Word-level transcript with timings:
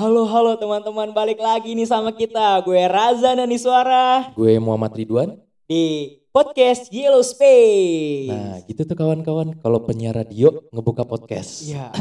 Halo 0.00 0.24
halo 0.24 0.56
teman-teman 0.56 1.12
balik 1.12 1.36
lagi 1.36 1.76
nih 1.76 1.84
sama 1.84 2.08
kita 2.08 2.64
Gue 2.64 2.80
Raza 2.88 3.36
dan 3.36 3.52
Suara 3.60 4.32
Gue 4.32 4.56
Muhammad 4.56 4.96
Ridwan. 4.96 5.36
di 5.68 6.16
podcast 6.32 6.88
Yellow 6.88 7.20
Space 7.20 8.32
Nah, 8.32 8.64
gitu 8.64 8.88
tuh 8.88 8.96
kawan-kawan. 8.96 9.60
Kalau 9.60 9.84
penyiar 9.84 10.16
radio 10.16 10.64
ngebuka 10.72 11.04
podcast. 11.04 11.68
Iya 11.68 11.92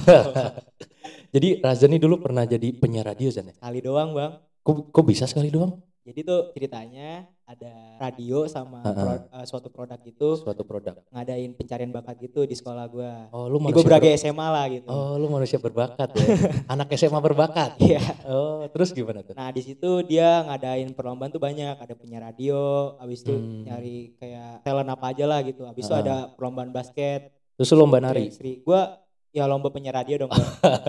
Jadi 1.35 1.59
Raza 1.59 1.91
nih 1.91 1.99
dulu 1.99 2.23
pernah 2.23 2.47
jadi 2.47 2.71
penyiar 2.71 3.03
radio 3.03 3.35
Zan 3.35 3.51
ya? 3.51 3.59
kali 3.59 3.83
doang 3.83 4.15
bang 4.15 4.31
Kok, 4.69 4.93
kok 4.93 5.01
bisa 5.03 5.25
sekali 5.25 5.49
doang? 5.49 5.81
Jadi 5.99 6.21
tuh 6.21 6.49
ceritanya 6.51 7.25
ada 7.43 7.73
radio 7.99 8.45
sama 8.45 8.81
Heeh. 8.81 8.93
pro- 8.95 9.25
eh, 9.31 9.45
suatu 9.45 9.67
produk 9.67 9.97
gitu 9.99 10.37
Suatu 10.37 10.61
produk. 10.61 11.01
Ngadain 11.07 11.49
pencarian 11.51 11.89
bakat 11.91 12.17
gitu 12.19 12.45
di 12.45 12.53
sekolah 12.53 12.85
gue 12.87 13.11
Oh, 13.31 13.45
lu 13.45 13.57
Di 13.57 13.63
manusia 13.63 13.81
beberapa 13.83 14.05
ber- 14.07 14.13
SMA 14.15 14.47
lah 14.47 14.65
gitu 14.67 14.85
Oh, 14.87 15.17
lu 15.17 15.25
manusia 15.27 15.57
berbakat 15.57 16.09
ya. 16.11 16.25
Anak 16.73 16.93
SMA 16.93 17.17
berbakat. 17.19 17.77
Iya 17.79 18.01
Oh, 18.25 18.61
terus 18.67 18.89
gimana 18.91 19.21
tuh? 19.21 19.33
Nah 19.33 19.49
di 19.49 19.61
situ 19.63 19.89
dia 20.03 20.45
ngadain 20.45 20.89
perlombaan 20.91 21.29
tuh 21.29 21.41
banyak 21.41 21.75
Ada 21.75 21.93
penyiar 21.93 22.21
radio 22.23 22.57
Habis 22.95 23.21
itu 23.21 23.33
Hmm. 23.33 23.65
nyari 23.65 24.13
kayak 24.15 24.61
talent 24.61 24.85
apa 24.87 25.05
aja 25.07 25.25
lah 25.25 25.41
gitu 25.41 25.61
Habis 25.63 25.83
itu 25.83 25.93
Heeh. 25.95 26.05
ada 26.05 26.15
perlombaan 26.31 26.69
basket 26.69 27.33
Terus 27.55 27.69
lu 27.71 27.77
lomba 27.79 27.97
nari. 27.99 28.29
Sri 28.29 28.61
Gue 28.61 28.81
ya 29.29 29.45
lomba 29.45 29.69
penyiar 29.69 29.95
radio 29.95 30.25
dong. 30.25 30.31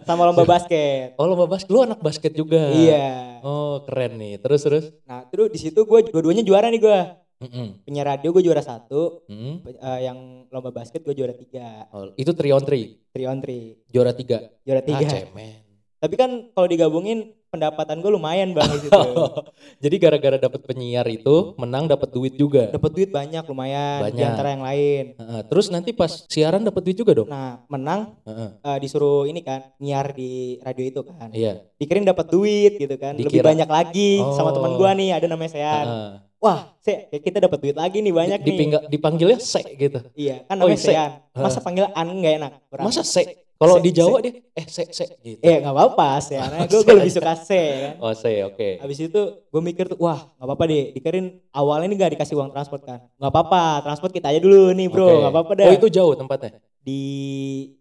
Sama 0.03 0.25
lomba 0.25 0.45
basket 0.57 1.15
Oh, 1.15 1.25
lomba 1.25 1.47
basket. 1.47 1.69
Lu 1.69 1.81
anak 1.81 1.99
basket 1.99 2.33
juga. 2.33 2.71
Iya. 2.71 3.41
Oh, 3.41 3.85
keren 3.85 4.17
nih. 4.17 4.37
Terus 4.37 4.61
terus. 4.63 4.85
Nah 5.05 5.25
terus 5.27 5.49
di 5.49 5.59
situ 5.59 5.81
gue 5.81 6.01
dua-duanya 6.07 6.41
juara 6.41 6.69
nih 6.69 6.81
gue. 6.81 7.01
Mm-mm. 7.41 7.81
Penyiar 7.83 8.05
radio 8.11 8.31
gue 8.31 8.45
juara 8.45 8.61
satu, 8.61 9.25
Mm. 9.25 9.55
pe- 9.65 9.73
eh, 9.75 10.01
yang 10.05 10.19
lomba 10.49 10.69
basket 10.71 11.01
gue 11.01 11.15
juara 11.15 11.33
tiga, 11.33 11.89
Oh, 11.89 12.13
itu 12.13 12.29
3 12.31 12.53
on 12.53 12.61
3. 12.61 13.01
three 13.09 13.25
on 13.25 13.41
three, 13.41 13.81
Juara 13.89 14.13
3. 14.13 14.61
juara 14.61 14.81
Ah, 14.81 14.85
tiga. 14.85 15.09
cemen. 15.09 15.65
Tapi 15.97 16.15
kan 16.17 16.31
kalau 16.51 16.69
digabungin 16.69 17.33
pendapatan 17.51 17.99
gue 17.99 18.11
lumayan 18.11 18.55
bang 18.55 18.71
di 18.71 18.79
situ. 18.81 19.01
Jadi 19.85 19.97
gara-gara 19.99 20.39
dapet 20.39 20.63
penyiar 20.63 21.05
itu 21.07 21.53
menang 21.59 21.91
dapat 21.91 22.09
duit 22.09 22.35
juga. 22.35 22.71
Dapat 22.71 22.91
duit 22.95 23.11
banyak 23.11 23.43
lumayan 23.45 23.99
di 24.01 24.05
Banyak. 24.15 24.27
antara 24.31 24.49
yang 24.55 24.65
lain. 24.65 25.05
Heeh, 25.19 25.41
terus 25.45 25.67
nanti 25.69 25.91
pas 25.91 26.25
siaran 26.25 26.63
dapat 26.63 26.81
duit 26.81 26.97
juga 26.97 27.13
dong. 27.13 27.29
Nah 27.29 27.67
menang 27.67 28.15
Heeh. 28.23 28.49
eh, 28.57 28.79
disuruh 28.79 29.27
ini 29.27 29.43
kan 29.43 29.75
nyiar 29.77 30.15
di 30.15 30.63
radio 30.63 30.85
itu 30.87 31.01
kan. 31.03 31.29
Iya. 31.35 31.67
Dikirim 31.77 32.07
dapat 32.07 32.31
duit 32.31 32.79
gitu 32.79 32.95
kan. 32.97 33.19
Lebih 33.19 33.29
Dikira- 33.29 33.51
banyak 33.51 33.69
lagi 33.69 34.23
sama 34.33 34.51
Oh. 34.51 34.55
teman 34.57 34.73
gue 34.77 34.91
nih 34.97 35.09
ada 35.13 35.27
namanya 35.27 35.51
Sean. 35.51 35.87
Heeh. 35.87 36.13
Wah, 36.41 36.73
Se, 36.81 36.93
kita 37.13 37.37
dapat 37.37 37.61
duit 37.61 37.77
lagi 37.77 38.01
nih 38.01 38.15
banyak 38.15 38.39
nih. 38.41 38.47
Dipingga- 38.49 38.85
dipanggilnya 38.89 39.37
se 39.37 39.61
gitu. 39.77 40.01
Iya, 40.17 40.49
kan 40.49 40.57
Oh, 40.57 40.65
namanya 40.65 40.81
Se. 40.81 40.89
Sean. 40.89 41.11
Masa 41.35 41.59
panggil 41.61 41.85
An 41.91 42.09
nggak 42.15 42.35
enak? 42.39 42.53
Kurang. 42.71 42.85
Masa 42.89 43.03
se? 43.05 43.50
Kalau 43.61 43.77
Se- 43.77 43.85
di 43.85 43.91
Jawa 43.93 44.17
dia 44.25 44.33
eh 44.57 44.65
se 44.65 44.89
se 44.89 45.05
gitu. 45.21 45.45
Eh 45.45 45.61
nggak 45.61 45.69
apa-apa 45.71 46.17
sih, 46.19 46.33
karena 46.33 46.65
gue 46.65 46.81
Se. 46.81 46.89
lebih 46.97 47.13
suka 47.13 47.33
C 47.37 47.51
kan. 47.53 47.93
Oh 48.01 48.13
se 48.17 48.33
oke. 48.41 48.69
Habis 48.81 48.99
itu 49.05 49.21
gue 49.37 49.61
mikir 49.61 49.85
tuh, 49.85 50.01
wah 50.01 50.17
nggak 50.17 50.47
apa-apa 50.49 50.65
deh. 50.65 50.85
Dikarin 50.91 51.27
awalnya 51.53 51.87
ini 51.87 51.95
gak 51.95 52.17
dikasih 52.17 52.41
uang 52.41 52.51
transport 52.51 52.81
kan. 52.83 53.05
Nggak 53.21 53.29
apa-apa, 53.29 53.85
transport 53.85 54.11
kita 54.11 54.33
aja 54.33 54.41
dulu 54.41 54.73
nih 54.73 54.89
bro, 54.89 55.13
nggak 55.21 55.33
apa-apa 55.37 55.53
dah. 55.55 55.67
Oh 55.69 55.75
itu 55.77 55.89
jauh 55.93 56.17
tempatnya. 56.17 56.57
Di 56.81 57.03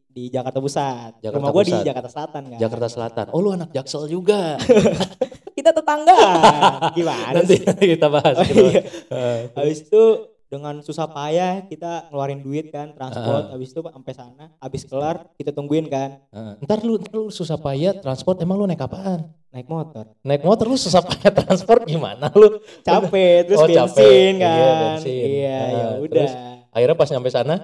di 0.10 0.28
Jakarta 0.28 0.60
Pusat. 0.60 1.24
Jakarta 1.24 1.40
Rumah 1.40 1.52
gue 1.56 1.64
di. 1.64 1.74
Jakarta 1.80 2.10
Selatan 2.12 2.42
kan. 2.52 2.60
Jakarta 2.60 2.88
Selatan. 2.92 3.26
Oh 3.32 3.40
lu 3.40 3.56
anak 3.56 3.72
Jaksel 3.72 4.12
juga. 4.12 4.60
Kita 5.56 5.72
tetangga. 5.72 6.16
Gimana 6.98 7.36
nanti 7.36 7.56
sih? 7.56 7.64
kita 7.68 8.08
bahas. 8.08 8.36
Oh, 8.36 8.44
kita 8.44 8.56
bahas. 8.64 8.72
iya. 8.72 8.82
Heeh. 9.12 9.40
Habis 9.60 9.80
itu 9.84 10.04
dengan 10.50 10.81
susah 10.81 11.05
payah 11.05 11.61
kita 11.64 12.09
ngeluarin 12.09 12.42
duit 12.42 12.73
kan 12.73 12.89
transport. 12.92 13.47
Ah. 13.47 13.53
Habis 13.53 13.69
itu 13.69 13.80
sampai 13.80 14.14
sana, 14.14 14.45
habis 14.58 14.81
kelar 14.83 15.30
kita 15.38 15.53
tungguin 15.53 15.86
kan 15.86 16.25
Heeh. 16.30 16.53
Ntar 16.66 16.81
lu, 16.81 16.97
ntar 16.97 17.14
lu 17.14 17.30
susah 17.30 17.55
payah 17.55 17.94
transport 17.95 18.42
emang 18.42 18.58
lu 18.58 18.66
naik 18.66 18.81
apaan? 18.81 19.30
naik 19.50 19.66
motor. 19.66 20.05
Naik 20.22 20.45
motor 20.45 20.66
lu 20.66 20.77
susah 20.77 21.02
payah 21.02 21.33
transport 21.33 21.81
gimana 21.83 22.30
lu? 22.33 22.61
Capek 22.81 23.45
terus 23.45 23.58
Oh, 23.58 23.66
bensin 23.66 23.81
capek. 23.81 24.33
kan. 24.38 24.53
Iya, 24.53 24.70
bensin. 24.75 25.25
Iya, 25.25 25.58
Ah, 25.58 25.70
ya 25.70 25.86
terus? 25.89 26.03
udah. 26.05 26.30
Akhirnya 26.70 26.95
pas 26.95 27.09
nyampe 27.09 27.30
sana 27.30 27.55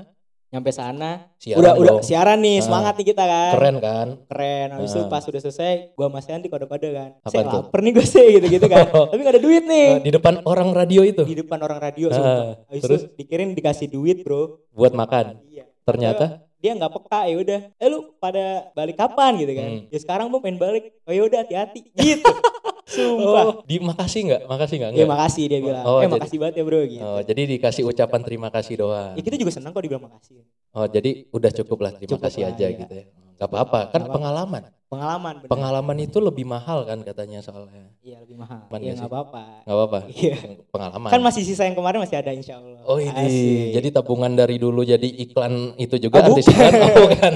Nyampe 0.47 0.69
sana 0.69 1.33
siaran 1.35 1.59
udah 1.59 1.73
udah 1.75 1.91
dong. 1.91 2.01
siaran 2.01 2.39
nih 2.39 2.57
Ah. 2.57 2.63
semangat 2.63 2.93
nih 2.95 3.07
kita 3.07 3.23
kan 3.23 3.51
Keren 3.53 3.75
kan? 3.77 4.07
keren 4.25 4.67
habis 4.71 4.89
itu 4.89 5.01
Ah. 5.01 5.09
pas 5.09 5.21
udah 5.21 5.41
selesai 5.41 5.73
gua 5.93 6.07
masih 6.07 6.31
nanti 6.31 6.47
kode-kode 6.47 6.89
kan 6.89 7.09
Apaan 7.19 7.31
saya 7.35 7.43
lapar 7.59 7.79
nih 7.79 7.91
gue 7.91 8.05
sih 8.05 8.27
gitu-gitu 8.33 8.65
kan 8.65 8.85
tapi 9.11 9.19
gak 9.19 9.33
ada 9.33 9.41
duit 9.41 9.63
nih 9.63 9.89
Eh, 9.91 10.01
Di 10.01 10.11
depan 10.11 10.33
orang 10.43 10.69
radio 10.71 11.01
itu 11.01 11.23
di 11.23 11.35
depan 11.35 11.59
orang 11.59 11.79
radio 11.81 12.07
Ah, 12.07 12.13
sumpah. 12.13 12.45
habis 12.67 12.81
terus? 12.81 13.01
itu 13.03 13.17
dikirim 13.17 13.51
dikasih 13.51 13.87
duit 13.87 14.17
bro 14.21 14.63
buat 14.71 14.91
makan. 14.91 15.43
iya 15.45 15.65
Ternyata 15.81 16.45
dia 16.55 16.71
nggak 16.73 16.93
peka 16.93 17.19
ya 17.25 17.35
udah 17.37 17.59
eh 17.75 17.87
lu 17.87 17.99
pada 18.15 18.45
balik 18.71 18.95
kapan 18.95 19.37
gitu 19.37 19.51
kan 19.51 19.67
Hmm. 19.67 19.81
ya 19.87 19.99
sekarang 19.99 20.25
mau 20.27 20.39
pengen 20.39 20.57
balik 20.57 20.97
oh 21.03 21.11
ya 21.11 21.21
udah 21.21 21.39
hati-hati 21.41 21.91
gitu 21.91 22.25
sumpah 22.85 23.43
Oh, 23.43 23.51
di 23.63 23.77
makasih 23.79 24.21
nggak? 24.23 24.41
Makasih 24.45 24.75
nggak? 24.77 24.91
ya 24.91 24.95
Nggak. 24.95 25.09
makasih 25.09 25.43
dia 25.45 25.59
bilang 25.59 25.83
Oh, 25.83 25.97
eh 25.97 26.03
jadi- 26.03 26.13
makasih 26.15 26.37
banget 26.37 26.55
ya 26.55 26.63
bro 26.63 26.81
gitu 26.83 27.01
Oh, 27.03 27.19
jadi 27.19 27.41
dikasih 27.47 27.83
ucapan 27.83 28.21
terima 28.21 28.49
kasih 28.49 28.73
doang. 28.77 29.13
ya 29.13 29.21
kita 29.21 29.35
juga 29.35 29.51
senang 29.51 29.71
kok 29.71 29.81
dibilang 29.81 30.05
makasih 30.05 30.45
Oh, 30.71 30.85
jadi 30.85 31.09
udah 31.29 31.51
cukup 31.53 31.77
lah 31.81 31.91
terima 31.93 32.09
Cukup 32.11 32.23
kasih 32.25 32.41
lah, 32.41 32.51
aja 32.51 32.65
iya. 32.65 32.77
gitu 32.77 32.93
ya. 32.93 33.05
Gak 33.35 33.47
apa-apa, 33.47 33.79
kan 33.85 33.99
Nggak 33.99 33.99
apa-apa. 34.01 34.15
pengalaman. 34.15 34.63
Pengalaman 34.95 35.33
bener. 35.37 35.49
Pengalaman 35.49 35.97
itu 35.99 36.17
lebih 36.17 36.45
mahal 36.45 36.79
kan 36.83 36.99
katanya 37.01 37.39
soalnya. 37.39 37.91
iya 37.99 38.17
lebih 38.17 38.35
mahal 38.35 38.63
Aman 38.65 38.79
ya 38.79 38.91
nggak 38.91 38.97
nggak 38.97 39.11
apa-apa 39.11 39.41
Gak 39.61 39.75
apa-apa. 39.75 39.99
Iya. 40.07 40.35
Pengalaman. 40.67 41.09
kan 41.09 41.21
masih 41.21 41.43
sisa 41.43 41.63
yang 41.63 41.73
kemarin 41.73 41.99
masih 41.99 42.15
ada 42.15 42.31
insya 42.31 42.55
Allah 42.55 42.79
Oh 42.83 42.97
ini, 42.97 43.11
Asik. 43.11 43.67
jadi 43.75 43.87
tabungan 43.91 44.31
dari 44.31 44.55
dulu 44.55 44.81
jadi 44.81 45.03
iklan 45.03 45.75
itu 45.75 45.95
juga 45.97 46.21
Oh, 46.21 46.31
anti 46.31 46.41
iklan 46.41 46.73
oh 46.73 46.95
bukan. 47.05 47.33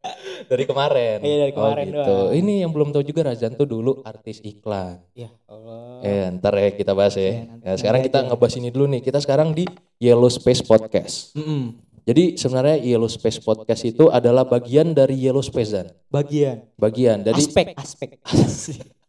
dari 0.50 0.64
kemarin. 0.64 1.18
Iya, 1.20 1.36
dari 1.40 1.52
kemarin 1.52 1.84
oh, 1.84 1.90
gitu. 1.92 2.02
doang. 2.06 2.30
Ini 2.32 2.52
yang 2.60 2.70
belum 2.70 2.88
tahu 2.90 3.02
juga 3.02 3.20
Razan 3.24 3.52
tuh 3.54 3.66
dulu 3.66 4.02
artis 4.02 4.38
iklan. 4.40 4.98
ya 5.12 5.30
Allah 5.46 6.00
Eh, 6.00 6.26
ntar 6.32 6.54
ya 6.54 6.70
kita 6.70 6.92
bahas 6.92 7.12
ya. 7.12 7.28
Iya, 7.28 7.44
Ya, 7.60 7.72
sekarang 7.76 8.00
kita 8.00 8.24
ngebahas 8.24 8.54
ini 8.56 8.68
dulu 8.68 8.88
nih. 8.88 9.00
Kita 9.00 9.18
sekarang 9.18 9.52
di 9.52 9.68
Yellow 9.98 10.28
Space 10.28 10.60
Podcast. 10.60 11.34
Mm-mm. 11.34 11.76
Jadi 12.04 12.36
sebenarnya 12.36 12.76
Yellow 12.80 13.10
Space 13.10 13.40
Podcast 13.40 13.82
itu 13.84 14.08
adalah 14.08 14.48
bagian 14.48 14.92
dari 14.96 15.18
Yellow 15.20 15.44
Space 15.44 15.70
dan. 15.72 15.86
Bagian. 16.08 16.64
Bagian. 16.76 17.22
Jadi 17.26 17.42
aspek. 17.42 17.66
Aspek 17.76 18.10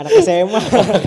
anak 0.00 0.10
SMA 0.18 0.60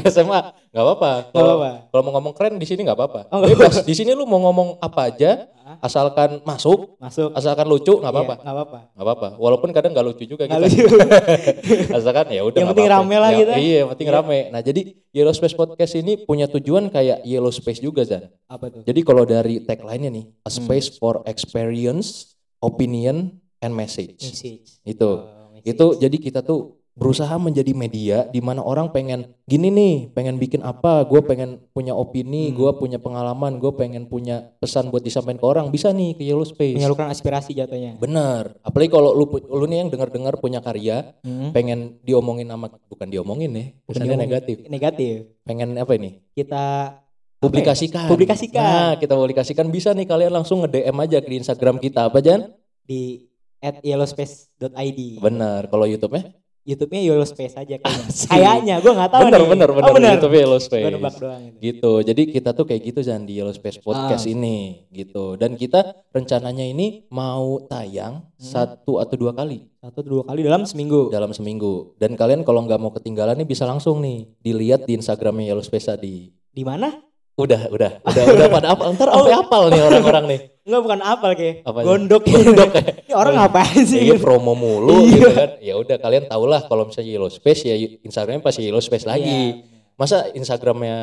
SMA 0.05 0.39
nggak 0.71 0.83
apa-apa. 0.83 1.11
Kalau 1.27 1.53
apa-apa. 1.55 1.71
kalau 1.89 2.01
mau 2.03 2.11
ngomong 2.13 2.33
keren 2.33 2.55
di 2.55 2.63
sini 2.63 2.81
nggak 2.81 2.93
apa-apa. 2.95 3.21
Oh, 3.27 3.41
Bebas. 3.41 3.81
Di 3.81 3.91
sini 3.91 4.13
lu 4.13 4.23
mau 4.23 4.37
ngomong 4.39 4.77
apa 4.77 5.09
aja, 5.09 5.49
asalkan 5.79 6.43
masuk, 6.43 6.93
masuk 6.97 7.33
asalkan 7.33 7.65
lucu 7.65 7.93
nggak 7.95 8.07
apa-apa. 8.07 8.33
Iya, 8.33 8.41
nggak 8.41 8.53
apa-apa 8.53 8.79
nggak 8.93 9.05
apa-apa 9.05 9.27
walaupun 9.35 9.69
kadang 9.71 9.91
nggak 9.91 10.05
lucu 10.05 10.23
juga 10.25 10.43
nggak 10.43 10.59
kita 10.59 10.67
lucu 10.67 10.85
asalkan 11.97 12.25
ya 12.29 12.41
udah 12.43 12.59
Yang 12.59 12.69
penting 12.69 12.87
apa-apa. 12.87 13.01
rame 13.01 13.15
lah 13.17 13.29
Ya, 13.29 13.37
kita. 13.39 13.53
iya 13.57 13.75
yang 13.77 13.89
penting 13.89 14.07
Iya. 14.07 14.15
rame 14.15 14.39
nah 14.49 14.61
jadi 14.61 14.81
Yellow 15.09 15.33
Space 15.33 15.55
Podcast 15.55 15.93
ini 15.95 16.13
punya 16.19 16.45
tujuan 16.47 16.87
kayak 16.87 17.23
Yellow 17.23 17.49
Space 17.49 17.79
juga 17.79 18.03
Zan 18.03 18.27
apa 18.45 18.69
tuh 18.69 18.81
jadi 18.83 18.99
kalau 19.01 19.23
dari 19.23 19.61
tagline-nya 19.61 20.11
nih 20.11 20.25
a 20.37 20.49
Hmm. 20.51 20.57
space 20.59 20.93
for 20.93 21.23
experience 21.25 22.35
opinion 22.59 23.31
and 23.57 23.71
message 23.71 24.19
message 24.19 24.83
itu 24.83 25.09
Oh, 25.09 25.49
message. 25.51 25.69
itu 25.69 25.85
jadi 25.97 26.17
kita 26.19 26.39
tuh 26.41 26.75
berusaha 26.93 27.33
menjadi 27.35 27.73
media 27.73 28.17
di 28.25 28.37
mana 28.37 28.61
orang 28.61 28.87
pengen 28.87 29.25
gini 29.43 29.67
nih 29.67 29.95
pengen 30.09 30.37
bikin 30.37 30.61
apa 30.61 31.01
gue 31.03 31.19
pengen 31.19 31.57
punya 31.69 31.91
opini 31.91 32.47
Hmm. 32.47 32.55
gue 32.55 32.71
punya 32.75 32.97
pengalaman 32.97 33.57
gue 33.57 33.73
pengen 33.73 34.05
punya 34.05 34.53
pesan 34.57 34.87
buat 34.87 35.01
disampaikan 35.01 35.35
ke 35.35 35.45
orang 35.47 35.65
bisa 35.67 35.89
nih 35.89 36.13
ke 36.13 36.21
Yellow 36.21 36.45
Space 36.45 36.77
menyalurkan 36.77 37.09
aspirasi 37.09 37.51
jatuhnya 37.51 37.97
Bener. 37.97 38.53
Apalagi 38.61 38.89
kalau 38.89 39.11
lu 39.11 39.25
lu 39.25 39.65
nih 39.65 39.81
yang 39.81 39.89
dengar-dengar 39.89 40.37
punya 40.37 40.59
karya, 40.59 41.17
Hmm. 41.19 41.49
pengen 41.49 41.97
diomongin 42.01 42.45
sama 42.45 42.69
bukan 42.85 43.07
diomongin 43.07 43.49
nih, 43.49 43.67
Bukan 43.79 43.89
kesannya 43.89 44.05
diomongin. 44.07 44.29
negatif. 44.29 44.57
negatif 44.67 45.15
Pengen 45.43 45.69
apa 45.75 45.93
ini? 45.93 46.21
kita 46.31 46.93
Publikasikan. 47.39 48.07
Publikasikan. 48.07 48.63
Nah, 48.63 48.91
kita 48.95 49.13
publikasikan 49.13 49.67
bisa 49.67 49.91
nih 49.91 50.05
kalian 50.05 50.31
langsung 50.31 50.63
nge-DM 50.63 50.95
aja 50.95 51.19
ke 51.19 51.31
Instagram 51.33 51.75
kita 51.75 52.07
apa 52.07 52.23
Jan? 52.23 52.55
di 52.83 53.27
at 53.59 53.79
yellowspace.id 53.79 54.99
Bener. 55.19 55.67
Kalau 55.67 55.83
YouTube-nya? 55.83 56.31
YouTube-nya 56.63 57.01
Yellow 57.03 57.23
Space 57.23 57.53
aja 57.53 57.75
kayaknya. 57.81 58.07
Kayaknya 58.25 58.75
gue 58.79 58.91
nggak 58.91 59.11
tahu 59.11 59.21
bener, 59.21 59.35
nih. 59.35 59.49
bener, 59.49 59.69
bener, 59.69 59.83
Oh, 59.83 59.93
bener. 59.93 60.11
YouTube 60.15 60.33
Yellow 60.33 60.55
Gue 60.55 60.65
Space. 60.65 60.85
nebak 60.89 61.15
doang 61.17 61.41
itu. 61.43 61.57
Gitu. 61.59 61.91
Jadi 62.01 62.21
kita 62.29 62.49
tuh 62.51 62.65
kayak 62.65 62.81
gitu 62.83 62.99
Jan 63.01 63.21
di 63.21 63.33
Yellow 63.35 63.51
Space 63.51 63.77
Podcast 63.77 64.23
Ah. 64.23 64.31
ini 64.31 64.57
gitu. 64.89 65.35
Dan 65.35 65.53
kita 65.53 65.83
rencananya 66.09 66.63
ini 66.63 67.03
mau 67.09 67.59
tayang 67.61 68.23
Hmm. 68.33 68.39
satu 68.39 68.97
atau 68.97 69.15
dua 69.15 69.31
kali 69.31 69.67
Satu 69.77 69.99
dua 70.01 70.23
kali 70.23 70.39
dalam 70.41 70.63
seminggu. 70.63 71.07
dalam 71.09 71.31
seminggu. 71.31 71.95
Dan 71.95 72.15
kalian 72.15 72.41
kalau 72.41 72.63
nggak 72.63 72.77
mau 72.77 72.91
ketinggalan 72.91 73.35
nih 73.35 73.45
bisa 73.45 73.63
langsung 73.63 73.99
nih 73.99 74.31
dilihat 74.39 74.83
di 74.83 74.95
Instagramnya 74.95 75.49
Yellow 75.49 75.61
Space 75.61 75.87
tadi. 75.87 76.31
Di 76.47 76.63
mana? 76.63 76.91
Udah, 77.33 77.65
udah, 77.67 77.97
udah, 77.99 78.23
udah 78.29 78.47
pada 78.47 78.67
apal. 78.69 78.93
Ntar 78.93 79.09
sampai 79.09 79.33
apal 79.33 79.63
nih 79.67 79.81
orang-orang 79.81 80.23
nih. 80.29 80.39
Enggak 80.63 80.79
bukan 80.79 80.99
kayak 81.35 81.55
Apanya? 81.67 81.85
gondok. 81.85 82.23
Gondok 82.23 82.71
ya. 82.71 82.83
Ini 83.11 83.13
orang 83.19 83.33
ngapain 83.35 83.83
sih? 83.83 83.99
Iya 84.07 84.15
promo 84.15 84.55
mulu 84.55 85.03
Iya. 85.03 85.11
gitu 85.11 85.29
kan. 85.35 85.49
Ya 85.59 85.73
udah 85.75 85.97
kalian 85.99 86.23
tau 86.31 86.43
lah 86.47 86.63
kalau 86.63 86.87
misalnya 86.87 87.11
Yellow 87.11 87.27
Space 87.27 87.67
ya 87.67 87.75
Instagramnya 87.75 88.39
pasti 88.39 88.63
Yellow 88.63 88.79
Space 88.79 89.03
lagi. 89.03 89.59
Iya. 89.59 89.71
Masa 89.93 90.31
Instagramnya 90.31 90.97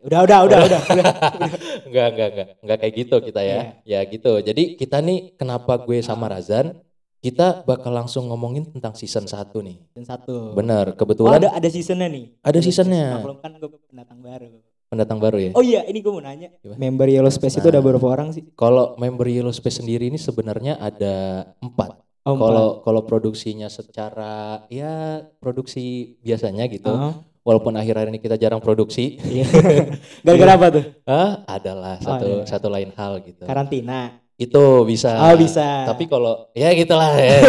Udah 0.00 0.24
udah 0.24 0.38
udah 0.48 0.58
udah. 0.64 0.80
udah. 0.96 1.12
enggak 1.90 2.06
enggak 2.14 2.28
enggak 2.32 2.46
enggak 2.62 2.78
kayak 2.80 2.94
gitu 2.96 3.16
kita 3.20 3.40
ya. 3.42 3.58
Ya 3.82 4.00
gitu. 4.06 4.32
Jadi 4.40 4.78
kita 4.78 5.02
nih 5.02 5.34
kenapa 5.34 5.76
gue 5.76 5.98
sama 6.00 6.30
Razan 6.30 6.78
kita 7.20 7.68
bakal 7.68 7.92
langsung 7.92 8.32
ngomongin 8.32 8.64
tentang 8.64 8.96
season 8.96 9.28
1 9.28 9.52
nih. 9.60 9.76
Dan 9.92 10.08
satu. 10.08 10.56
Bener, 10.56 10.94
Oh 10.94 10.96
kebetulan 10.96 11.36
ada 11.36 11.52
ada 11.52 11.68
seasonnya 11.68 12.08
nih. 12.08 12.24
Ada 12.40 12.58
seasonnya. 12.64 13.20
Maklum 13.20 13.38
kan 13.44 13.52
gue 13.60 13.68
pendatang 13.90 14.24
baru. 14.24 14.69
Pendatang 14.90 15.22
baru 15.22 15.38
ya. 15.38 15.50
Oh 15.54 15.62
iya, 15.62 15.86
ini 15.86 16.02
gue 16.02 16.10
mau 16.10 16.18
nanya. 16.18 16.50
Gimana? 16.58 16.76
Member 16.82 17.06
Yellow 17.06 17.30
Space 17.30 17.62
itu 17.62 17.70
Nah. 17.70 17.78
ada 17.78 17.80
berapa 17.80 18.06
orang 18.10 18.34
sih? 18.34 18.42
Kalau 18.58 18.98
member 18.98 19.30
Yellow 19.30 19.54
Space 19.54 19.78
sendiri 19.78 20.10
ini 20.10 20.18
sebenarnya 20.18 20.82
ada 20.82 21.46
empat. 21.62 22.02
Oh, 22.26 22.36
Kalau 22.36 22.84
kalau 22.84 23.02
produksinya 23.08 23.72
secara 23.72 24.66
ya 24.68 25.24
produksi 25.40 26.18
biasanya 26.20 26.68
gitu. 26.68 26.90
Oh, 26.92 27.24
Walaupun 27.40 27.72
akhir-akhir 27.72 28.12
ini 28.12 28.20
kita 28.20 28.36
jarang 28.36 28.60
produksi, 28.60 29.16
iya. 29.24 29.48
Gara-gara 30.28 30.52
apa 30.60 30.66
tuh? 30.76 30.84
ah 31.08 31.40
adalah 31.48 31.96
satu 31.96 32.44
iya. 32.44 32.44
satu 32.44 32.68
lain 32.68 32.92
hal 32.92 33.24
gitu. 33.24 33.48
Karantina. 33.48 34.20
Itu 34.36 34.84
bisa. 34.84 35.16
Oh 35.16 35.36
bisa. 35.40 35.88
Tapi 35.88 36.04
kalau 36.04 36.52
ya 36.52 36.68
gitulah 36.76 37.16
ya. 37.16 37.40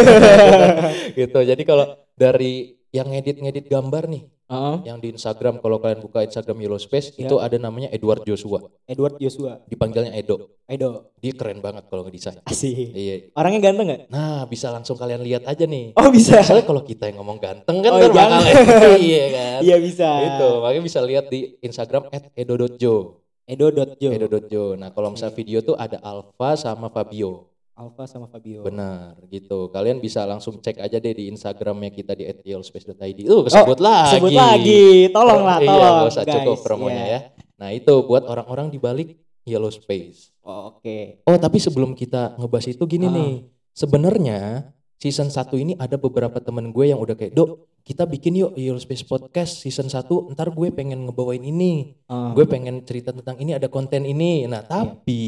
gitu. 1.19 1.39
Jadi 1.43 1.63
kalau 1.67 1.91
dari 2.15 2.79
yang 2.95 3.11
ngedit-ngedit 3.11 3.67
gambar 3.67 4.07
nih, 4.07 4.23
Oh, 4.51 4.83
yang 4.83 4.99
di 4.99 5.15
Instagram 5.15 5.63
kalau 5.63 5.79
kalian 5.79 6.03
buka 6.03 6.27
Instagram 6.27 6.59
Yellow 6.59 6.75
Space 6.75 7.15
Ya. 7.15 7.23
itu 7.23 7.39
ada 7.39 7.55
namanya 7.55 7.87
Edward 7.87 8.27
Joshua. 8.27 8.67
Edward 8.83 9.15
Joshua. 9.15 9.63
Dipanggilnya 9.63 10.11
Edo. 10.11 10.59
Edo. 10.67 11.15
Dia 11.23 11.31
keren 11.31 11.63
banget 11.63 11.87
kalau 11.87 12.03
ngedesain. 12.03 12.43
Asik. 12.43 12.91
Iya. 12.91 13.31
Orangnya 13.31 13.71
ganteng 13.71 13.87
gak? 13.87 14.01
Nah, 14.11 14.43
bisa 14.51 14.67
langsung 14.67 14.99
kalian 14.99 15.23
lihat 15.23 15.47
aja 15.47 15.63
nih. 15.63 15.95
Oh 15.95 16.11
bisa. 16.11 16.43
Soalnya 16.43 16.67
kalau 16.67 16.83
kita 16.83 17.07
yang 17.07 17.23
ngomong 17.23 17.39
ganteng 17.39 17.79
kan 17.79 17.91
Oh, 17.95 18.11
bakal 18.11 18.43
iya 18.99 19.23
kan. 19.31 19.59
Iya 19.63 19.75
bisa. 19.79 20.09
Itu, 20.19 20.47
makanya 20.59 20.83
bisa 20.83 20.99
lihat 20.99 21.31
di 21.31 21.55
Instagram 21.63 22.11
@edo.jo. 22.35 23.23
Edo.jo. 23.47 24.09
Edo.jo. 24.11 24.75
Nah, 24.75 24.91
kalau 24.91 25.15
misalnya 25.15 25.35
video 25.35 25.59
tuh 25.63 25.79
ada 25.79 25.95
Alfa 26.03 26.59
sama 26.59 26.91
Fabio. 26.91 27.50
Alfa 27.81 28.05
sama 28.05 28.29
Fabio. 28.29 28.61
Benar, 28.61 29.17
gitu. 29.27 29.73
Kalian 29.73 29.97
bisa 29.97 30.21
langsung 30.23 30.61
cek 30.61 30.77
aja 30.77 31.01
deh 31.01 31.13
di 31.17 31.25
Instagramnya 31.27 31.89
kita 31.89 32.13
di 32.13 32.29
@yellowspace.id. 32.45 33.19
Tuh, 33.25 33.41
kesebut 33.49 33.79
lagi. 33.81 34.13
Sebut 34.13 34.31
lagi. 34.31 34.85
Tolong 35.09 35.41
lah, 35.41 35.57
Iya, 35.57 35.69
tolong. 35.73 35.93
nggak 35.97 36.11
usah 36.13 36.23
guys. 36.23 36.33
cukup 36.37 36.57
promonya 36.61 37.03
Iya. 37.03 37.09
ya. 37.09 37.19
Nah, 37.57 37.69
itu 37.73 37.93
buat 38.05 38.23
orang-orang 38.25 38.69
di 38.69 38.77
balik 38.77 39.09
Yellow 39.41 39.73
Space. 39.73 40.29
Oh, 40.45 40.77
Oke. 40.77 41.25
Oh, 41.25 41.37
tapi 41.37 41.57
sebelum 41.57 41.97
kita 41.97 42.37
ngebahas 42.37 42.69
itu 42.69 42.83
gini 42.85 43.09
Ah. 43.09 43.13
nih. 43.13 43.33
Sebenarnya 43.73 44.69
season 44.97 45.33
1 45.33 45.57
ini 45.57 45.73
ada 45.75 45.97
beberapa 45.97 46.37
temen 46.37 46.69
gue 46.69 46.93
yang 46.93 47.01
udah 47.01 47.17
kayak, 47.17 47.33
"Dok, 47.33 47.70
kita 47.81 48.05
bikin 48.05 48.37
yuk 48.37 48.53
Yellow 48.53 48.77
Space 48.77 49.01
Podcast 49.01 49.59
season 49.59 49.89
1. 49.89 50.05
Ntar 50.31 50.49
gue 50.49 50.69
pengen 50.69 51.05
ngebawain 51.05 51.41
ini. 51.41 51.97
Oh, 52.05 52.31
Gue 52.31 52.45
pengen 52.45 52.85
cerita 52.85 53.09
tentang 53.09 53.37
ini, 53.37 53.53
ada 53.53 53.67
konten 53.67 54.05
ini." 54.05 54.45
Iya. 54.45 54.47
Nah, 54.47 54.61
tapi 54.61 55.21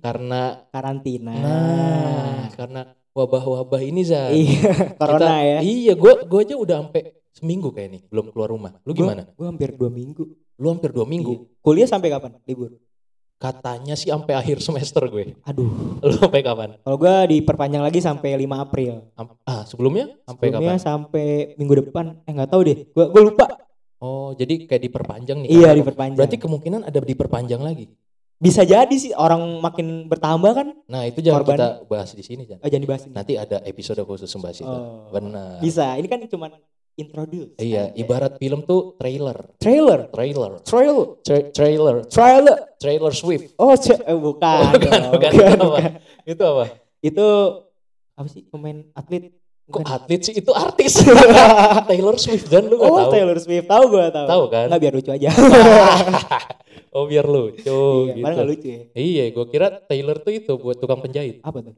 karena 0.00 0.64
karantina. 0.68 1.34
nah, 1.36 2.48
karena 2.52 2.80
wabah-wabah 3.12 3.82
ini 3.82 4.00
Zan. 4.02 4.32
Iya, 4.32 4.96
corona 4.96 5.18
kita- 5.20 5.44
ya. 5.44 5.58
Iya, 5.60 5.92
gue 5.94 6.12
gue 6.24 6.40
aja 6.40 6.54
udah 6.56 6.76
sampai 6.82 7.02
seminggu 7.30 7.68
kayak 7.70 7.88
nih 7.90 8.02
belum 8.08 8.32
keluar 8.32 8.50
rumah. 8.50 8.72
Lu 8.82 8.92
gimana? 8.92 9.28
Gue 9.36 9.46
hampir 9.46 9.70
dua 9.72 9.88
minggu. 9.88 10.24
Lu 10.56 10.66
hampir 10.68 10.90
dua 10.90 11.04
minggu. 11.04 11.32
Iya. 11.36 11.60
Kuliah 11.60 11.88
sampai 11.88 12.08
kapan? 12.08 12.36
Libur. 12.44 12.76
Katanya 13.40 13.96
sih 13.96 14.12
sampai 14.12 14.36
akhir 14.36 14.60
semester 14.60 15.00
gue. 15.08 15.32
Aduh. 15.42 15.96
Lu 16.04 16.12
sampai 16.12 16.44
kapan? 16.44 16.76
Kalau 16.76 16.96
gue 16.96 17.14
diperpanjang 17.30 17.80
lagi 17.80 17.96
sampai 17.98 18.36
5 18.36 18.44
April. 18.60 19.08
Am- 19.16 19.32
Ah, 19.42 19.64
sebelumnya 19.64 20.12
sampai 20.22 20.52
Sebelumnya 20.52 20.76
kapan? 20.76 20.84
sampai 20.84 21.26
minggu 21.56 21.74
depan. 21.80 22.20
Eh 22.22 22.32
nggak 22.32 22.50
tahu 22.50 22.60
deh. 22.62 22.78
Gue 22.86 23.04
gue 23.08 23.22
lupa. 23.24 23.48
Oh, 23.96 24.32
jadi 24.32 24.64
kayak 24.64 24.82
diperpanjang 24.82 25.40
nih. 25.40 25.48
Iya 25.50 25.60
Karena- 25.66 25.78
diperpanjang. 25.80 26.18
Berarti 26.20 26.36
kemungkinan 26.36 26.80
ada 26.84 26.98
diperpanjang 27.00 27.60
lagi. 27.60 27.88
bisa 28.36 28.64
jadi 28.64 28.88
sih 28.92 29.12
orang 29.12 29.60
makin 29.60 30.08
bertambah 30.08 30.52
kan. 30.56 30.72
Nah, 30.88 31.04
itu 31.04 31.20
jangan 31.20 31.44
Korban. 31.44 31.56
kita 31.56 31.68
bahas 31.84 32.08
di 32.10 32.24
sini, 32.24 32.48
Jan. 32.48 32.56
Oh 32.56 32.68
jangan 32.68 32.84
dibahas. 32.84 33.02
Nanti 33.06 33.36
ada 33.36 33.60
episode 33.64 34.00
khusus 34.00 34.32
membahas 34.32 34.56
itu. 34.56 34.64
Oh. 34.66 35.12
Benar. 35.12 35.60
Bisa. 35.60 35.92
Ini 35.92 36.08
kan 36.08 36.24
cuma 36.24 36.48
introduce. 37.00 37.56
Iya, 37.56 37.96
ibarat 37.96 38.36
film 38.36 38.62
tuh 38.68 38.94
trailer. 39.00 39.56
trailer. 39.56 40.12
Trailer. 40.12 40.52
Trail. 40.60 40.96
Tra- 41.24 41.48
trailer. 41.50 41.96
Trailer. 42.06 42.58
Trailer 42.76 43.12
Swift. 43.16 43.56
Oh, 43.56 43.72
ce- 43.74 43.96
eh, 43.96 44.16
bukan. 44.16 44.76
bukan, 44.76 44.98
dong. 45.00 45.12
bukan, 45.16 45.30
Bukan, 45.32 45.32
itu 45.32 45.48
apa? 45.48 45.64
bukan. 45.64 45.92
Itu 46.28 46.42
apa? 46.44 46.64
Itu 47.00 47.26
apa 48.14 48.28
sih 48.28 48.42
pemain 48.44 48.78
atlet? 48.92 49.32
Kok 49.70 49.80
Bukan. 49.80 49.84
atlet 49.86 50.20
sih? 50.26 50.34
Itu 50.34 50.50
artis. 50.50 50.98
Taylor 51.88 52.16
Swift 52.18 52.50
dan 52.50 52.66
lu 52.66 52.76
gak 52.76 52.90
oh, 52.90 52.98
tahu. 53.06 53.10
Taylor 53.14 53.38
Swift. 53.38 53.66
Tahu 53.70 53.84
gue 53.86 54.04
tahu. 54.10 54.26
Tahu 54.26 54.42
kan? 54.50 54.66
Nggak 54.66 54.80
biar 54.82 54.94
lucu 54.98 55.10
aja. 55.14 55.30
oh, 56.96 57.04
biar 57.06 57.26
lucu 57.30 57.80
iya, 58.10 58.14
gitu. 58.18 58.24
padahal 58.26 58.46
lucu 58.50 58.66
ya. 58.66 58.82
Iya, 58.98 59.24
gua 59.30 59.46
kira 59.46 59.66
Taylor 59.86 60.16
tuh 60.18 60.32
itu 60.34 60.52
buat 60.58 60.76
tukang 60.76 60.98
penjahit. 60.98 61.38
Apa 61.46 61.62
tuh? 61.62 61.74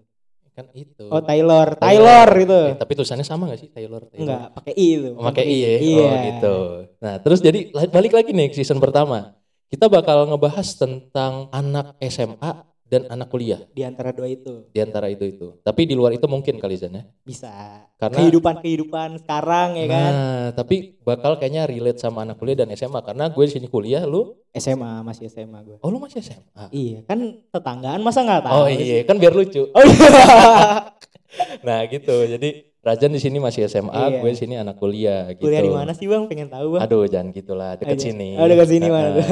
Kan 0.53 0.69
itu. 0.77 1.09
Oh, 1.09 1.25
Taylor. 1.25 1.81
Taylor 1.81 2.29
itu. 2.37 2.61
Eh, 2.73 2.77
tapi 2.77 2.93
tulisannya 2.93 3.25
sama 3.25 3.49
gak 3.49 3.61
sih 3.65 3.73
Taylor? 3.73 4.05
Taylor. 4.13 4.21
Enggak, 4.21 4.47
pakai 4.53 4.73
i 4.77 4.89
itu. 5.01 5.11
Pakai 5.17 5.45
I 5.49 5.57
ya? 5.57 5.69
Iya. 5.81 6.05
Oh 6.05 6.15
gitu. 6.29 6.57
Nah 7.01 7.15
terus 7.25 7.39
jadi 7.41 7.59
balik 7.89 8.13
lagi 8.13 8.31
nih 8.37 8.53
season 8.53 8.77
pertama. 8.77 9.33
Kita 9.73 9.89
bakal 9.89 10.29
ngebahas 10.29 10.69
tentang 10.77 11.49
anak 11.49 11.97
SMA 12.05 12.72
dan 12.93 13.09
anak 13.09 13.33
kuliah. 13.33 13.57
Di 13.73 13.89
antara 13.89 14.13
dua 14.13 14.29
itu 14.29 14.69
Di 14.69 14.85
antara 14.85 15.09
itu 15.09 15.25
itu. 15.25 15.57
Tapi 15.65 15.89
di 15.89 15.97
luar 15.97 16.13
itu 16.13 16.29
mungkin 16.29 16.61
kali 16.61 16.77
Zan 16.77 16.93
ya. 16.93 17.09
bisa. 17.25 17.49
Karena- 17.97 18.21
kehidupan-kehidupan 18.21 19.25
sekarang 19.25 19.81
ya 19.81 19.87
kan. 19.89 20.13
Nah 20.13 20.47
tapi 20.53 21.01
bakal 21.01 21.41
kayaknya 21.41 21.65
relate 21.65 21.97
sama 21.97 22.29
anak 22.29 22.37
kuliah 22.37 22.61
dan 22.61 22.69
SMA. 22.77 23.01
Karena 23.01 23.33
gue 23.33 23.45
di 23.49 23.53
sini 23.57 23.65
kuliah, 23.65 24.05
lu, 24.05 24.37
SMA 24.53 25.01
masih 25.01 25.33
SMA 25.33 25.65
gue. 25.65 25.81
oh 25.81 25.89
lu 25.89 25.97
masih 25.97 26.21
SMA. 26.21 26.69
Iya, 26.69 27.01
kan 27.09 27.19
tetanggaan 27.49 28.05
masa 28.05 28.21
nggak 28.21 28.45
tahu? 28.45 28.53
Oh 28.53 28.69
iya, 28.69 29.01
kan 29.09 29.17
biar 29.17 29.33
lucu. 29.33 29.73
Oh 29.73 29.83
iya. 29.83 30.13
Nah 31.65 31.89
gitu. 31.89 32.13
Jadi 32.29 32.77
Rajan 32.83 33.15
di 33.15 33.23
sini 33.23 33.39
masih 33.39 33.71
SMA, 33.71 33.95
Iya. 33.95 34.19
gue 34.21 34.31
di 34.35 34.39
sini 34.43 34.55
anak 34.59 34.75
kuliah 34.77 35.31
gitu. 35.33 35.47
Kuliah 35.47 35.63
di 35.63 35.71
mana 35.71 35.95
sih, 35.95 36.11
Bang? 36.11 36.27
Pengen 36.27 36.51
tahu, 36.51 36.75
Bang. 36.77 36.83
Aduh 36.83 37.07
jangan 37.07 37.31
gitulah, 37.31 37.79
deket 37.79 37.95
Aduh. 37.95 38.05
sini. 38.05 38.29
Oh, 38.35 38.45
deket 38.51 38.69
sini 38.69 38.87
mana 38.91 39.09
tuh? 39.15 39.23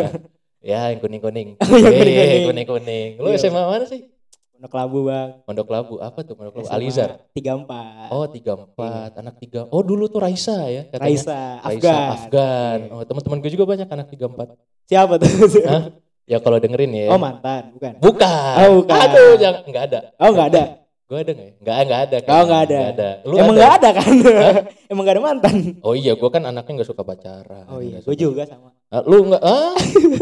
Ya 0.61 0.93
yang 0.93 1.01
kuning-kuning. 1.01 1.57
Oh, 1.57 1.77
yang 1.81 1.89
Iya, 1.89 2.01
kuning-kuning. 2.05 2.45
kuning-kuning. 2.47 3.09
Lu 3.17 3.29
Iya. 3.33 3.41
SMA 3.41 3.63
mana 3.65 3.85
sih? 3.85 4.13
Pondok 4.53 4.77
Labu, 4.77 4.99
Bang. 5.09 5.29
Pondok 5.49 5.69
Labu. 5.73 5.95
Apa 5.99 6.21
tuh 6.21 6.37
Pondok 6.37 6.61
Labu? 6.61 6.69
Alizar. 6.69 7.25
34. 7.33 8.13
Oh, 8.13 8.29
34. 8.29 9.17
Anak 9.17 9.41
3. 9.41 9.65
Oh, 9.73 9.81
dulu 9.81 10.05
tuh 10.07 10.21
Raisa 10.21 10.69
ya 10.69 10.85
katanya. 10.85 11.01
Raisa, 11.09 11.41
Raisa 11.65 11.65
Afgan. 11.65 12.09
Afgan. 12.13 12.79
Iya. 12.85 12.93
Oh, 12.93 13.03
teman-teman 13.09 13.37
gue 13.41 13.51
juga 13.51 13.65
banyak 13.65 13.89
anak 13.89 14.07
34. 14.13 14.53
Siapa 14.85 15.17
tuh? 15.17 15.29
Hah? 15.73 15.83
Ya 16.29 16.39
kalau 16.39 16.61
dengerin 16.61 16.93
ya. 16.93 17.09
Oh, 17.09 17.17
mantan, 17.17 17.73
bukan. 17.73 17.93
Bukan. 17.97 18.55
Oh, 18.61 18.71
bukan. 18.85 19.01
Aduh, 19.01 19.33
jangan 19.41 19.61
enggak 19.65 19.85
ada. 19.89 20.01
Oh, 20.21 20.29
enggak 20.31 20.49
ada. 20.53 20.63
Gue 21.09 21.19
ada 21.19 21.31
enggak 21.33 21.43
ya? 21.43 21.53
Enggak, 21.59 21.77
enggak 21.81 22.01
ada. 22.05 22.17
Oh, 22.17 22.21
kayaknya. 22.21 22.45
enggak 22.45 22.61
ada. 22.61 22.77
Nggak 22.77 22.93
ada. 22.93 23.11
Lu 23.25 23.35
Emang 23.35 23.49
ada? 23.49 23.57
enggak 23.57 23.73
ada 23.73 23.89
kan? 23.97 24.13
Emang 24.93 25.03
enggak 25.03 25.17
ada 25.17 25.25
mantan. 25.25 25.55
Oh 25.81 25.95
iya, 25.97 26.13
gue 26.15 26.31
kan 26.31 26.43
anaknya 26.45 26.73
enggak 26.77 26.91
suka 26.93 27.03
pacaran. 27.03 27.65
Oh 27.73 27.81
iya, 27.81 27.99
gue 28.05 28.15
juga 28.15 28.45
sama. 28.45 28.77
Ah, 28.91 29.03
lu 29.07 29.31
enggak? 29.31 29.39
Ah? 29.39 29.71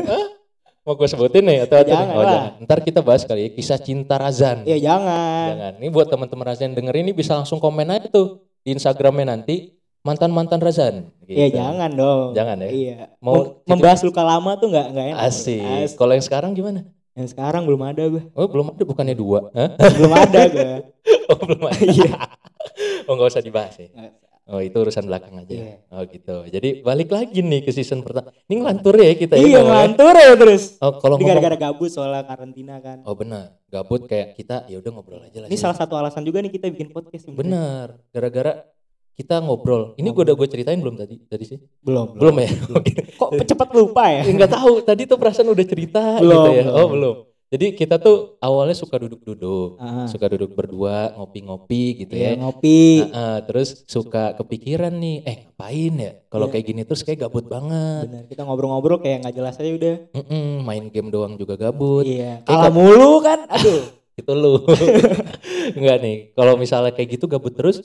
Hah? 0.04 0.26
Mau 0.84 0.96
gue 0.96 1.04
sebutin 1.04 1.44
nih 1.44 1.68
atau 1.68 1.84
Jangan 1.84 2.16
oh, 2.16 2.24
jangan. 2.24 2.52
Ntar 2.64 2.78
kita 2.80 3.00
bahas 3.04 3.20
kali 3.24 3.44
ya 3.44 3.50
kisah 3.52 3.76
cinta 3.76 4.16
Razan. 4.16 4.64
Iya, 4.64 4.76
jangan. 4.92 5.46
Jangan. 5.52 5.72
Ini 5.80 5.88
buat 5.88 6.08
teman-teman 6.08 6.44
Razan 6.48 6.72
yang 6.72 6.76
dengerin 6.80 7.04
ini 7.04 7.12
bisa 7.12 7.36
langsung 7.36 7.60
komen 7.60 7.88
aja 7.88 8.08
tuh 8.08 8.40
di 8.64 8.72
Instagramnya 8.72 9.36
nanti 9.36 9.76
mantan-mantan 10.00 10.56
Razan. 10.56 11.12
Iya, 11.24 11.48
Gitu. 11.48 11.56
jangan 11.60 11.90
dong. 11.92 12.28
Jangan 12.32 12.56
ya? 12.64 12.68
Iya. 12.72 12.98
Mau 13.20 13.36
Mem- 13.36 13.52
membahas 13.68 14.00
luka 14.00 14.24
lama 14.24 14.56
tuh 14.56 14.72
enggak 14.72 14.86
enggak 14.88 15.06
enak. 15.12 15.20
Asik. 15.28 15.60
As- 15.60 15.92
Kalau 15.92 16.12
yang 16.16 16.24
sekarang 16.24 16.50
gimana? 16.56 16.80
Yang 17.12 17.28
sekarang 17.36 17.68
belum 17.68 17.82
ada 17.84 18.02
gue. 18.08 18.22
Oh 18.32 18.48
belum 18.48 18.72
ada, 18.72 18.82
bukannya 18.84 19.12
dua? 19.12 19.52
Hah? 19.52 19.70
belum 19.92 20.12
ada 20.12 20.40
gue. 20.46 20.72
Oh 21.28 21.36
belum 21.36 21.68
ada. 21.68 21.84
Iya. 21.84 22.16
oh 23.08 23.12
nggak 23.12 23.28
usah 23.28 23.44
dibahas 23.44 23.76
ya. 23.76 23.92
Oh 24.48 24.64
itu 24.64 24.80
urusan 24.80 25.04
belakang 25.04 25.44
aja. 25.44 25.52
Iya. 25.52 25.76
Oh 25.92 26.02
gitu. 26.08 26.36
Jadi 26.48 26.80
balik 26.80 27.12
lagi 27.12 27.44
nih 27.44 27.60
ke 27.60 27.68
season 27.68 28.00
pertama. 28.00 28.32
Ini 28.48 28.64
ngelantur 28.64 28.96
ya 28.96 29.12
kita 29.12 29.36
ya. 29.36 29.44
Iya, 29.44 29.44
ngomongnya. 29.44 29.68
ngelantur 29.68 30.14
ya 30.16 30.32
terus. 30.40 30.62
Oh 30.80 30.92
kalau 30.96 31.14
ngomong. 31.20 31.28
gara-gara 31.36 31.56
gabut 31.68 31.90
soalnya 31.92 32.24
karantina 32.24 32.80
kan. 32.80 33.04
Oh 33.04 33.12
benar. 33.12 33.60
Gabut 33.68 34.08
kayak 34.08 34.40
kita 34.40 34.64
ya 34.72 34.80
udah 34.80 34.88
ngobrol 34.88 35.20
aja 35.20 35.44
lah. 35.44 35.52
Ini 35.52 35.56
sini. 35.56 35.64
salah 35.68 35.76
satu 35.76 36.00
alasan 36.00 36.24
juga 36.24 36.40
nih 36.40 36.48
kita 36.48 36.72
bikin 36.72 36.88
podcast. 36.96 37.28
Bener. 37.28 38.00
Gara-gara 38.08 38.64
kita 39.20 39.36
ngobrol. 39.44 39.92
Ini 40.00 40.08
gue 40.16 40.22
udah 40.24 40.36
gue 40.38 40.48
ceritain 40.48 40.80
belum 40.80 40.96
tadi 40.96 41.20
tadi 41.28 41.44
sih? 41.44 41.58
Belum. 41.84 42.16
Belum 42.16 42.32
ya? 42.40 42.48
Oke. 42.80 42.92
Kok 43.20 43.30
cepat 43.44 43.68
lupa 43.76 44.08
ya? 44.08 44.24
Enggak 44.24 44.56
tahu. 44.56 44.80
Tadi 44.80 45.04
tuh 45.04 45.20
perasaan 45.20 45.52
udah 45.52 45.66
cerita 45.68 46.24
Belum, 46.24 46.48
gitu 46.48 46.50
ya. 46.56 46.64
belum. 46.64 46.78
Oh 46.80 46.88
belum. 46.88 47.16
Jadi 47.48 47.72
kita 47.72 47.96
tuh 47.96 48.36
awalnya 48.44 48.76
suka 48.76 49.00
duduk-duduk, 49.00 49.80
suka 50.12 50.26
duduk 50.28 50.52
berdua, 50.52 51.16
ngopi-ngopi 51.16 52.04
gitu 52.04 52.12
iya, 52.12 52.36
ya. 52.36 52.44
ngopi. 52.44 53.08
Ah, 53.08 53.40
terus 53.40 53.88
suka 53.88 54.36
kepikiran 54.36 54.92
nih, 54.92 55.24
eh 55.24 55.36
ngapain 55.48 55.94
ya? 55.96 56.12
Kalau 56.28 56.46
Iya. 56.46 56.52
kayak 56.52 56.64
gini 56.68 56.82
terus 56.84 57.00
kayak 57.08 57.24
gabut 57.24 57.48
banget. 57.48 58.04
Bener, 58.04 58.24
kita 58.28 58.44
ngobrol-ngobrol 58.44 59.00
kayak 59.00 59.24
nggak 59.24 59.34
jelas 59.34 59.56
aja 59.56 59.70
udah. 59.74 59.96
Mm-mm, 60.12 60.62
main 60.62 60.84
game 60.92 61.08
doang 61.08 61.40
juga 61.40 61.56
gabut. 61.56 62.04
Iya. 62.04 62.44
Kayak 62.44 62.68
Kalah 62.68 62.70
mulu 62.70 63.12
kan? 63.24 63.40
Aduh. 63.56 63.82
Itu 64.18 64.32
lu. 64.34 64.54
Enggak 65.78 65.98
nih. 66.04 66.16
Kalau 66.36 66.54
misalnya 66.60 66.92
kayak 66.92 67.16
gitu 67.16 67.30
gabut 67.30 67.56
terus, 67.56 67.80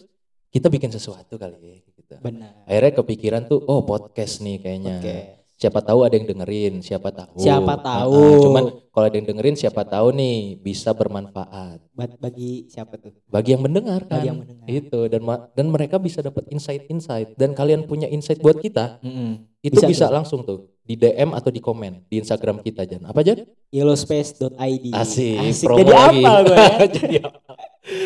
kita 0.52 0.68
bikin 0.68 0.92
sesuatu 0.92 1.40
kali 1.40 1.56
ya. 1.62 1.78
Gitu. 1.88 2.14
Benar. 2.20 2.68
Akhirnya 2.68 2.94
kepikiran 3.00 3.42
tuh, 3.48 3.64
oh 3.64 3.86
podcast 3.88 4.44
nih 4.44 4.60
kayaknya. 4.60 5.00
Oke. 5.00 5.18
Siapa 5.64 5.80
tahu 5.80 6.04
ada 6.04 6.12
yang 6.14 6.28
dengerin, 6.28 6.74
siapa 6.80 7.08
tahu. 7.10 7.40
Siapa 7.40 7.74
Ah, 7.74 8.04
tahu. 8.04 8.12
ah, 8.14 8.38
cuman 8.42 8.64
kalau 8.90 9.06
ada 9.06 9.16
yang 9.16 9.26
dengerin 9.26 9.56
siapa 9.56 9.82
tahu 9.84 10.12
nih 10.12 10.38
bisa 10.58 10.92
bermanfaat 10.92 11.80
Ba- 11.90 12.20
bagi 12.20 12.68
siapa 12.68 12.98
tuh? 12.98 13.16
bagi 13.26 13.56
yang 13.56 13.64
mendengar 13.64 14.04
kan. 14.04 14.20
Bagi 14.20 14.28
yang 14.28 14.38
mendengar. 14.38 14.66
Itu 14.68 15.08
dan 15.08 15.24
dan 15.50 15.66
mereka 15.68 15.96
bisa 15.98 16.20
dapat 16.20 16.44
insight-insight 16.48 17.34
dan 17.34 17.54
kalian 17.54 17.84
punya 17.84 18.06
insight 18.06 18.38
buat 18.38 18.58
kita, 18.58 19.00
Mm-mm. 19.00 19.48
itu 19.62 19.74
Bisa 19.74 19.88
bisa, 19.88 20.06
langsung 20.10 20.44
tuh 20.44 20.68
di 20.84 20.94
DM 20.94 21.32
atau 21.32 21.48
di 21.48 21.58
komen 21.58 22.04
di 22.06 22.20
Instagram 22.20 22.60
kita 22.60 22.84
Jan. 22.84 23.06
Apa 23.06 23.24
Jan? 23.24 23.48
yellowspace.id 23.72 24.86
Asik, 24.92 25.64
promo 25.64 25.80
Jadi 25.80 25.92
lagi. 25.92 26.22
apa 26.22 26.42
gue 26.42 26.56
ya? 26.56 26.76
Jadi 27.00 27.16
apa? 27.20 27.40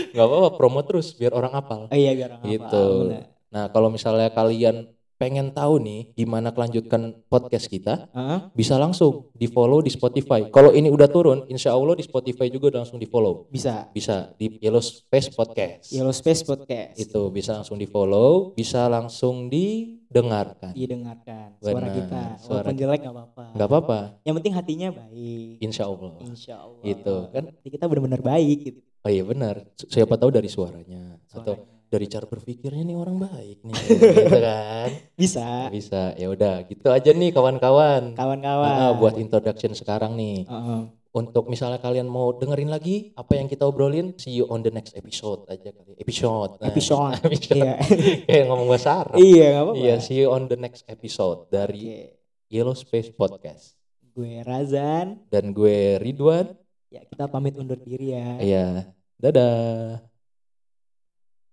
Gak 0.10 0.26
apa-apa 0.26 0.50
promo 0.54 0.80
terus 0.82 1.14
biar 1.14 1.32
orang 1.32 1.54
apal. 1.54 1.82
Oh 1.86 1.94
iya 1.94 2.14
biar 2.14 2.30
orang 2.36 2.46
Gitu. 2.46 2.64
hafal, 2.64 3.02
benar. 3.04 3.24
Nah, 3.48 3.66
kalau 3.70 3.88
misalnya 3.88 4.30
kalian 4.30 4.76
pengen 5.18 5.50
tahu 5.50 5.82
nih 5.82 6.14
gimana 6.14 6.50
kelanjutkan 6.50 7.18
podcast 7.26 7.66
kita, 7.66 8.06
Heeh, 8.10 8.40
bisa 8.54 8.78
langsung 8.78 9.34
di 9.34 9.46
follow 9.46 9.82
di 9.82 9.90
Spotify. 9.90 10.46
Kalau 10.48 10.72
ini 10.72 10.88
udah 10.88 11.06
turun, 11.06 11.44
insya 11.48 11.74
Allah 11.74 11.94
di 11.94 12.06
Spotify 12.06 12.48
juga 12.48 12.70
udah 12.70 12.86
langsung 12.86 12.98
di 12.98 13.06
follow. 13.06 13.50
bisa. 13.50 13.90
Bisa 13.90 14.32
di 14.36 14.58
Yellow 14.58 14.80
Space 14.80 15.30
Podcast. 15.30 15.90
Yellowspace 15.90 16.42
Podcast. 16.42 16.96
Itu 16.96 17.30
bisa 17.30 17.58
langsung 17.58 17.76
di 17.76 17.86
follow, 17.86 18.54
bisa 18.54 18.86
langsung 18.86 19.50
didengarkan. 19.50 20.72
Didengarkan 20.72 21.58
suara 21.58 21.76
Benar, 21.82 21.96
kita. 21.98 22.22
suara 22.38 22.62
Walaupun 22.64 22.76
jelek 22.78 23.00
nggak 23.02 23.16
apa-apa. 23.16 23.44
Nggak 23.54 23.68
apa-apa, 23.68 24.00
Yang 24.22 24.36
penting 24.38 24.54
hatinya 24.54 24.88
baik. 24.94 25.56
insya 25.60 25.84
Allah. 25.86 26.14
Insya 26.22 26.56
Allah. 26.62 26.84
Gitu, 26.86 27.16
kan? 27.34 27.44
Jadi 27.58 27.70
kita 27.74 27.86
benar-benar 27.90 28.22
baik 28.22 28.58
gitu. 28.64 28.80
Oh 29.02 29.10
iya 29.10 29.24
benar. 29.24 29.66
Siapa 29.78 30.14
tahu 30.14 30.30
dari 30.30 30.46
suaranya 30.48 31.16
atau 31.32 31.56
suaranya. 31.56 31.77
Dari 31.88 32.06
cara 32.12 32.28
berpikirnya 32.28 32.84
nih 32.84 32.98
orang 33.00 33.18
baik 33.18 33.64
nih, 33.64 33.74
gitu 33.88 34.40
kan? 34.44 34.90
Bisa. 35.16 35.72
Bisa. 35.72 36.12
Ya 36.20 36.28
udah, 36.28 36.68
gitu 36.68 36.92
aja 36.92 37.10
nih 37.16 37.32
kawan-kawan. 37.32 38.12
Kawan-kawan. 38.14 38.68
Ah, 38.68 38.92
buat 38.92 39.16
introduction 39.16 39.72
sekarang 39.72 40.20
nih. 40.20 40.44
Heeh. 40.44 40.82
Untuk 41.16 41.50
misalnya 41.50 41.82
kalian 41.82 42.06
mau 42.06 42.30
dengerin 42.36 42.70
lagi 42.70 43.10
apa 43.18 43.40
yang 43.40 43.50
kita 43.50 43.66
obrolin, 43.66 44.14
see 44.22 44.38
you 44.38 44.46
on 44.52 44.62
the 44.62 44.70
next 44.70 44.94
episode 44.94 45.48
aja 45.50 45.74
kali. 45.74 45.98
Episode. 45.98 46.62
Nah, 46.62 46.68
Episode. 46.70 47.18
episode. 47.26 47.58
Iya. 47.58 47.74
Kayak 48.30 48.46
ngomong 48.52 48.68
bahasa 48.70 48.90
Arab. 49.02 49.18
iya 49.18 49.48
apa-apa. 49.64 49.80
Iya, 49.82 49.96
see 50.04 50.22
you 50.22 50.30
on 50.30 50.46
the 50.46 50.60
next 50.60 50.86
episode 50.86 51.50
dari 51.50 51.84
Oke. 51.90 52.54
Yellow 52.54 52.76
Space 52.78 53.10
Podcast. 53.16 53.74
Gue 54.14 54.46
Razan. 54.46 55.26
Dan 55.32 55.58
gue 55.58 55.98
Ridwan. 55.98 56.54
Ya 56.94 57.02
kita 57.08 57.26
pamit 57.32 57.58
undur 57.58 57.82
diri 57.82 58.14
ya. 58.14 58.38
Iya. 58.38 58.68
Dadah. 59.18 60.17